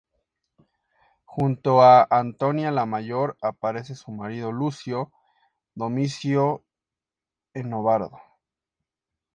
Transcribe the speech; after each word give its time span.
Junto 1.25 1.83
a 1.83 2.03
Antonia 2.09 2.71
la 2.71 2.87
Mayor 2.87 3.37
aparece 3.39 3.93
su 3.93 4.09
marido, 4.09 4.51
Lucio 4.51 5.11
Domicio 5.75 6.65
Enobarbo. 7.53 8.19